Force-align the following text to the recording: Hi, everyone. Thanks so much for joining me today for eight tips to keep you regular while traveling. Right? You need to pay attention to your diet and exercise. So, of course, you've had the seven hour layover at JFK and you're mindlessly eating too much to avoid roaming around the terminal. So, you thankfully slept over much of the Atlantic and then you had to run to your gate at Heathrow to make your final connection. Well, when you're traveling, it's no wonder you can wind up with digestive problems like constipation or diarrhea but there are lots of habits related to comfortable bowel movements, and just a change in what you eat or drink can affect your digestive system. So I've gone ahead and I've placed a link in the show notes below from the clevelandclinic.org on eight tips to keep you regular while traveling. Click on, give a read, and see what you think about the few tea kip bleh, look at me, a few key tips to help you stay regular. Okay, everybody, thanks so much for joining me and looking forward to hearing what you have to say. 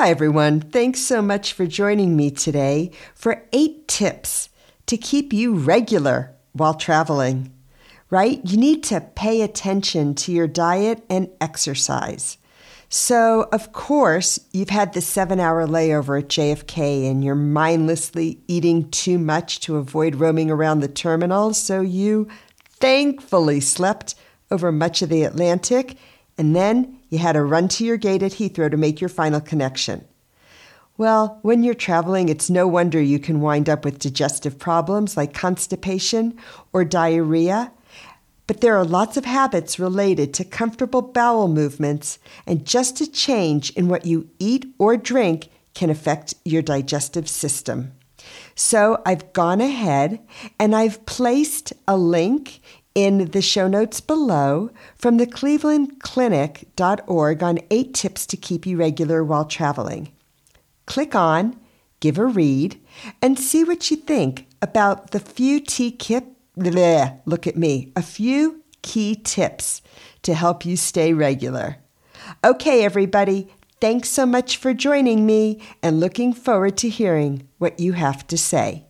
Hi, 0.00 0.08
everyone. 0.08 0.62
Thanks 0.62 1.00
so 1.00 1.20
much 1.20 1.52
for 1.52 1.66
joining 1.66 2.16
me 2.16 2.30
today 2.30 2.90
for 3.14 3.44
eight 3.52 3.86
tips 3.86 4.48
to 4.86 4.96
keep 4.96 5.30
you 5.30 5.52
regular 5.52 6.34
while 6.54 6.72
traveling. 6.72 7.52
Right? 8.08 8.40
You 8.42 8.56
need 8.56 8.82
to 8.84 9.02
pay 9.02 9.42
attention 9.42 10.14
to 10.14 10.32
your 10.32 10.46
diet 10.46 11.04
and 11.10 11.28
exercise. 11.38 12.38
So, 12.88 13.50
of 13.52 13.74
course, 13.74 14.40
you've 14.52 14.70
had 14.70 14.94
the 14.94 15.02
seven 15.02 15.38
hour 15.38 15.66
layover 15.66 16.22
at 16.22 16.28
JFK 16.28 17.10
and 17.10 17.22
you're 17.22 17.34
mindlessly 17.34 18.40
eating 18.48 18.90
too 18.90 19.18
much 19.18 19.60
to 19.60 19.76
avoid 19.76 20.14
roaming 20.14 20.50
around 20.50 20.80
the 20.80 20.88
terminal. 20.88 21.52
So, 21.52 21.82
you 21.82 22.26
thankfully 22.64 23.60
slept 23.60 24.14
over 24.50 24.72
much 24.72 25.02
of 25.02 25.10
the 25.10 25.24
Atlantic 25.24 25.98
and 26.38 26.56
then 26.56 26.99
you 27.10 27.18
had 27.18 27.32
to 27.32 27.42
run 27.42 27.68
to 27.68 27.84
your 27.84 27.98
gate 27.98 28.22
at 28.22 28.32
Heathrow 28.32 28.70
to 28.70 28.76
make 28.76 29.00
your 29.00 29.10
final 29.10 29.40
connection. 29.40 30.04
Well, 30.96 31.38
when 31.42 31.62
you're 31.62 31.74
traveling, 31.74 32.28
it's 32.28 32.50
no 32.50 32.66
wonder 32.66 33.00
you 33.00 33.18
can 33.18 33.40
wind 33.40 33.68
up 33.68 33.84
with 33.84 33.98
digestive 33.98 34.58
problems 34.58 35.16
like 35.16 35.34
constipation 35.34 36.38
or 36.72 36.84
diarrhea 36.84 37.72
but 38.50 38.62
there 38.62 38.76
are 38.76 38.84
lots 38.84 39.16
of 39.16 39.24
habits 39.24 39.78
related 39.78 40.34
to 40.34 40.44
comfortable 40.44 41.02
bowel 41.02 41.46
movements, 41.46 42.18
and 42.48 42.66
just 42.66 43.00
a 43.00 43.08
change 43.08 43.70
in 43.76 43.86
what 43.86 44.06
you 44.06 44.28
eat 44.40 44.66
or 44.76 44.96
drink 44.96 45.50
can 45.72 45.88
affect 45.88 46.34
your 46.44 46.60
digestive 46.60 47.28
system. 47.28 47.92
So 48.56 49.02
I've 49.06 49.32
gone 49.32 49.60
ahead 49.60 50.18
and 50.58 50.74
I've 50.74 51.06
placed 51.06 51.72
a 51.86 51.96
link 51.96 52.60
in 52.94 53.26
the 53.26 53.42
show 53.42 53.68
notes 53.68 54.00
below 54.00 54.70
from 54.96 55.16
the 55.16 55.26
clevelandclinic.org 55.26 57.42
on 57.42 57.58
eight 57.70 57.94
tips 57.94 58.26
to 58.26 58.36
keep 58.36 58.66
you 58.66 58.76
regular 58.76 59.24
while 59.24 59.44
traveling. 59.44 60.12
Click 60.86 61.14
on, 61.14 61.58
give 62.00 62.18
a 62.18 62.26
read, 62.26 62.80
and 63.22 63.38
see 63.38 63.64
what 63.64 63.90
you 63.90 63.96
think 63.96 64.46
about 64.60 65.12
the 65.12 65.20
few 65.20 65.60
tea 65.60 65.90
kip 65.90 66.24
bleh, 66.58 67.20
look 67.24 67.46
at 67.46 67.56
me, 67.56 67.92
a 67.96 68.02
few 68.02 68.62
key 68.82 69.14
tips 69.14 69.80
to 70.22 70.34
help 70.34 70.64
you 70.64 70.76
stay 70.76 71.12
regular. 71.12 71.76
Okay, 72.44 72.84
everybody, 72.84 73.48
thanks 73.80 74.08
so 74.08 74.26
much 74.26 74.56
for 74.56 74.74
joining 74.74 75.26
me 75.26 75.60
and 75.82 76.00
looking 76.00 76.32
forward 76.32 76.76
to 76.78 76.88
hearing 76.88 77.48
what 77.58 77.80
you 77.80 77.92
have 77.92 78.26
to 78.26 78.36
say. 78.36 78.84